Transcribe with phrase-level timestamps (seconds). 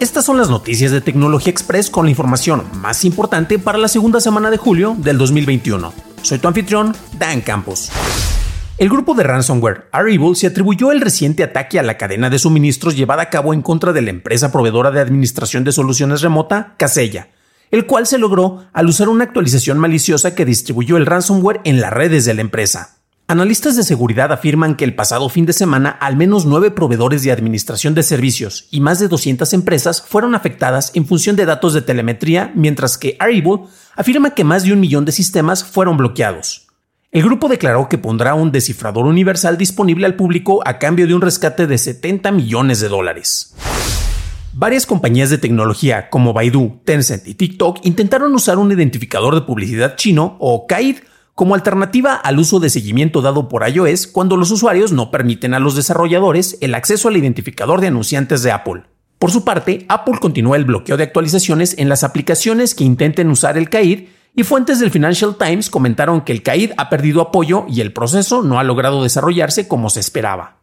[0.00, 4.20] Estas son las noticias de Tecnología Express con la información más importante para la segunda
[4.20, 5.92] semana de julio del 2021.
[6.22, 7.90] Soy tu anfitrión, Dan Campos.
[8.78, 12.96] El grupo de ransomware Arrival se atribuyó el reciente ataque a la cadena de suministros
[12.96, 17.30] llevada a cabo en contra de la empresa proveedora de administración de soluciones remota, Casella,
[17.72, 21.92] el cual se logró al usar una actualización maliciosa que distribuyó el ransomware en las
[21.92, 22.97] redes de la empresa.
[23.30, 27.30] Analistas de seguridad afirman que el pasado fin de semana al menos nueve proveedores de
[27.30, 31.82] administración de servicios y más de 200 empresas fueron afectadas en función de datos de
[31.82, 33.64] telemetría, mientras que Arrival
[33.96, 36.68] afirma que más de un millón de sistemas fueron bloqueados.
[37.12, 41.20] El grupo declaró que pondrá un descifrador universal disponible al público a cambio de un
[41.20, 43.54] rescate de 70 millones de dólares.
[44.54, 49.96] Varias compañías de tecnología como Baidu, Tencent y TikTok intentaron usar un identificador de publicidad
[49.96, 50.96] chino o KAID
[51.38, 55.60] como alternativa al uso de seguimiento dado por iOS cuando los usuarios no permiten a
[55.60, 58.82] los desarrolladores el acceso al identificador de anunciantes de Apple.
[59.20, 63.56] Por su parte, Apple continúa el bloqueo de actualizaciones en las aplicaciones que intenten usar
[63.56, 67.82] el CAID y fuentes del Financial Times comentaron que el CAID ha perdido apoyo y
[67.82, 70.56] el proceso no ha logrado desarrollarse como se esperaba.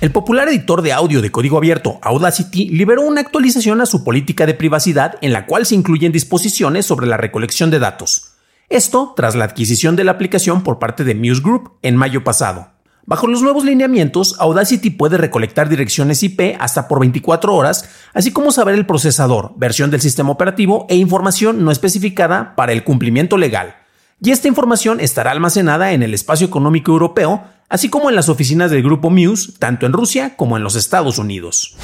[0.00, 4.46] El popular editor de audio de código abierto Audacity liberó una actualización a su política
[4.46, 8.32] de privacidad en la cual se incluyen disposiciones sobre la recolección de datos.
[8.68, 12.72] Esto tras la adquisición de la aplicación por parte de Muse Group en mayo pasado.
[13.04, 18.50] Bajo los nuevos lineamientos, Audacity puede recolectar direcciones IP hasta por 24 horas, así como
[18.50, 23.76] saber el procesador, versión del sistema operativo e información no especificada para el cumplimiento legal.
[24.20, 28.72] Y esta información estará almacenada en el espacio económico europeo, así como en las oficinas
[28.72, 31.76] del grupo Muse, tanto en Rusia como en los Estados Unidos.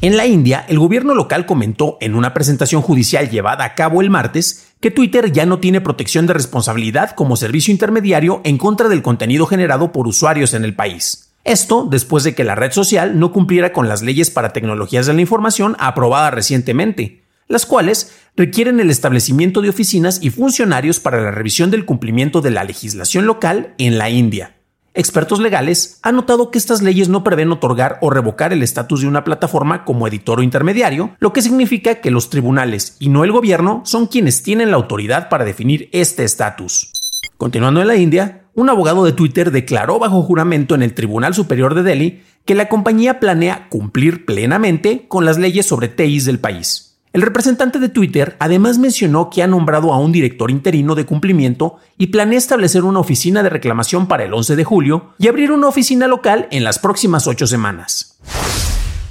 [0.00, 4.10] En la India, el gobierno local comentó en una presentación judicial llevada a cabo el
[4.10, 9.00] martes que Twitter ya no tiene protección de responsabilidad como servicio intermediario en contra del
[9.00, 11.32] contenido generado por usuarios en el país.
[11.44, 15.14] Esto después de que la red social no cumpliera con las leyes para tecnologías de
[15.14, 21.30] la información aprobadas recientemente, las cuales requieren el establecimiento de oficinas y funcionarios para la
[21.30, 24.51] revisión del cumplimiento de la legislación local en la India.
[24.94, 29.08] Expertos legales han notado que estas leyes no prevén otorgar o revocar el estatus de
[29.08, 33.32] una plataforma como editor o intermediario, lo que significa que los tribunales y no el
[33.32, 36.92] gobierno son quienes tienen la autoridad para definir este estatus.
[37.38, 41.74] Continuando en la India, un abogado de Twitter declaró bajo juramento en el Tribunal Superior
[41.74, 46.91] de Delhi que la compañía planea cumplir plenamente con las leyes sobre TIs del país.
[47.12, 51.76] El representante de Twitter además mencionó que ha nombrado a un director interino de cumplimiento
[51.98, 55.68] y planea establecer una oficina de reclamación para el 11 de julio y abrir una
[55.68, 58.18] oficina local en las próximas ocho semanas.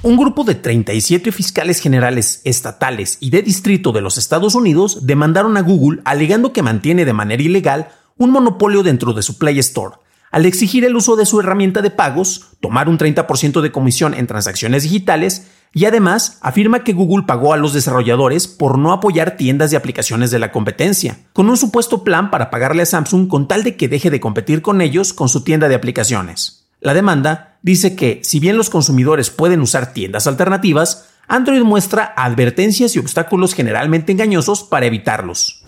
[0.02, 5.56] Un grupo de 37 fiscales generales estatales y de distrito de los Estados Unidos demandaron
[5.56, 7.86] a Google alegando que mantiene de manera ilegal
[8.18, 9.94] un monopolio dentro de su Play Store,
[10.32, 14.26] al exigir el uso de su herramienta de pagos, tomar un 30% de comisión en
[14.26, 19.70] transacciones digitales y además afirma que Google pagó a los desarrolladores por no apoyar tiendas
[19.70, 23.64] de aplicaciones de la competencia, con un supuesto plan para pagarle a Samsung con tal
[23.64, 26.66] de que deje de competir con ellos con su tienda de aplicaciones.
[26.80, 32.96] La demanda dice que, si bien los consumidores pueden usar tiendas alternativas, Android muestra advertencias
[32.96, 35.64] y obstáculos generalmente engañosos para evitarlos.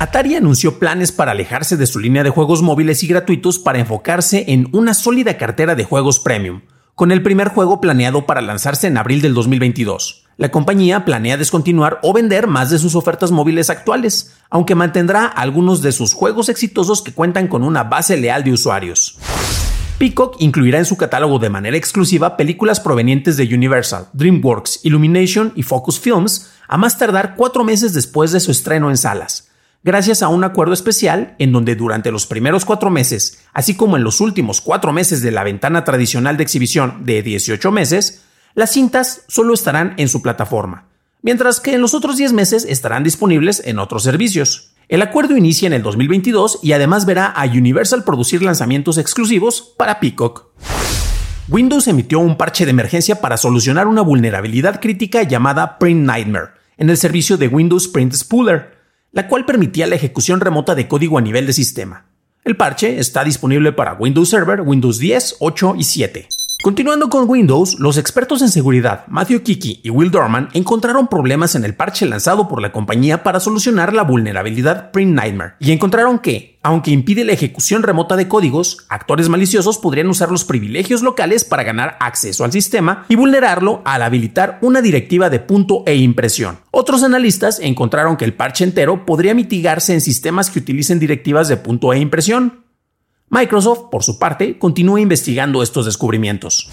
[0.00, 4.46] Atari anunció planes para alejarse de su línea de juegos móviles y gratuitos para enfocarse
[4.48, 6.62] en una sólida cartera de juegos premium,
[7.00, 10.26] con el primer juego planeado para lanzarse en abril del 2022.
[10.36, 15.80] La compañía planea descontinuar o vender más de sus ofertas móviles actuales, aunque mantendrá algunos
[15.80, 19.16] de sus juegos exitosos que cuentan con una base leal de usuarios.
[19.96, 25.62] Peacock incluirá en su catálogo de manera exclusiva películas provenientes de Universal, DreamWorks, Illumination y
[25.62, 29.49] Focus Films, a más tardar cuatro meses después de su estreno en salas
[29.82, 34.04] gracias a un acuerdo especial en donde durante los primeros cuatro meses, así como en
[34.04, 38.22] los últimos cuatro meses de la ventana tradicional de exhibición de 18 meses,
[38.54, 40.88] las cintas solo estarán en su plataforma,
[41.22, 44.74] mientras que en los otros 10 meses estarán disponibles en otros servicios.
[44.88, 50.00] El acuerdo inicia en el 2022 y además verá a Universal producir lanzamientos exclusivos para
[50.00, 50.46] Peacock.
[51.48, 56.90] Windows emitió un parche de emergencia para solucionar una vulnerabilidad crítica llamada Print Nightmare en
[56.90, 58.79] el servicio de Windows Print Spooler,
[59.12, 62.06] la cual permitía la ejecución remota de código a nivel de sistema.
[62.44, 66.28] El parche está disponible para Windows Server, Windows 10, 8 y 7.
[66.62, 71.64] Continuando con Windows, los expertos en seguridad Matthew Kiki y Will Dorman encontraron problemas en
[71.64, 76.58] el parche lanzado por la compañía para solucionar la vulnerabilidad Print Nightmare y encontraron que,
[76.62, 81.62] aunque impide la ejecución remota de códigos, actores maliciosos podrían usar los privilegios locales para
[81.62, 86.58] ganar acceso al sistema y vulnerarlo al habilitar una directiva de punto e impresión.
[86.72, 91.56] Otros analistas encontraron que el parche entero podría mitigarse en sistemas que utilicen directivas de
[91.56, 92.64] punto e impresión,
[93.32, 96.68] Microsoft, por su parte, continúa investigando estos descubrimientos.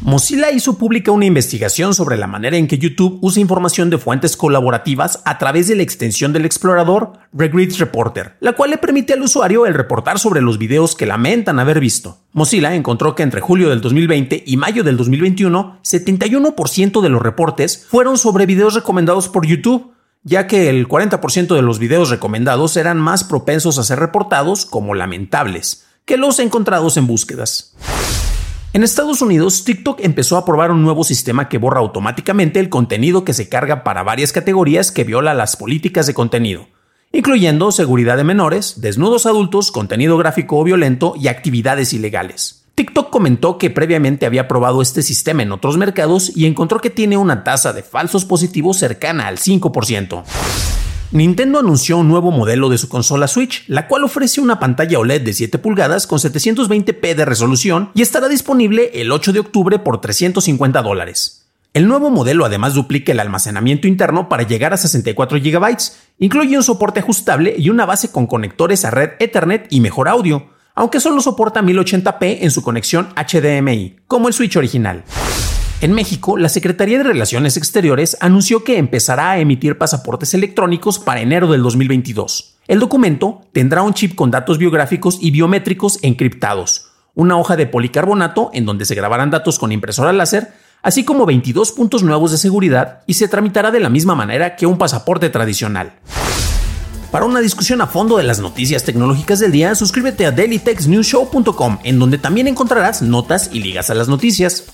[0.00, 4.38] Mozilla hizo pública una investigación sobre la manera en que YouTube usa información de fuentes
[4.38, 9.20] colaborativas a través de la extensión del explorador Regret Reporter, la cual le permite al
[9.20, 12.20] usuario el reportar sobre los videos que lamentan haber visto.
[12.32, 17.86] Mozilla encontró que entre julio del 2020 y mayo del 2021, 71% de los reportes
[17.86, 19.92] fueron sobre videos recomendados por YouTube,
[20.26, 24.92] ya que el 40% de los videos recomendados eran más propensos a ser reportados como
[24.92, 27.76] lamentables que los encontrados en búsquedas.
[28.72, 33.24] En Estados Unidos, TikTok empezó a probar un nuevo sistema que borra automáticamente el contenido
[33.24, 36.66] que se carga para varias categorías que viola las políticas de contenido,
[37.12, 42.55] incluyendo seguridad de menores, desnudos adultos, contenido gráfico o violento y actividades ilegales.
[42.76, 47.16] TikTok comentó que previamente había probado este sistema en otros mercados y encontró que tiene
[47.16, 50.22] una tasa de falsos positivos cercana al 5%.
[51.10, 55.22] Nintendo anunció un nuevo modelo de su consola Switch, la cual ofrece una pantalla OLED
[55.22, 60.02] de 7 pulgadas con 720p de resolución y estará disponible el 8 de octubre por
[60.02, 61.46] 350 dólares.
[61.72, 65.76] El nuevo modelo además duplica el almacenamiento interno para llegar a 64 GB,
[66.18, 70.50] incluye un soporte ajustable y una base con conectores a red Ethernet y mejor audio,
[70.76, 75.02] aunque solo soporta 1080p en su conexión HDMI, como el Switch original.
[75.80, 81.20] En México, la Secretaría de Relaciones Exteriores anunció que empezará a emitir pasaportes electrónicos para
[81.20, 82.58] enero del 2022.
[82.68, 88.50] El documento tendrá un chip con datos biográficos y biométricos encriptados, una hoja de policarbonato
[88.52, 90.52] en donde se grabarán datos con impresora láser,
[90.82, 94.66] así como 22 puntos nuevos de seguridad y se tramitará de la misma manera que
[94.66, 95.94] un pasaporte tradicional.
[97.10, 101.98] Para una discusión a fondo de las noticias tecnológicas del día, suscríbete a dailytechnewshow.com, en
[101.98, 104.64] donde también encontrarás notas y ligas a las noticias.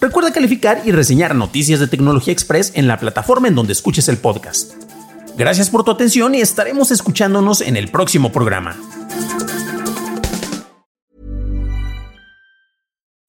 [0.00, 4.18] Recuerda calificar y reseñar Noticias de Tecnología Express en la plataforma en donde escuches el
[4.18, 4.74] podcast.
[5.36, 8.76] Gracias por tu atención y estaremos escuchándonos en el próximo programa.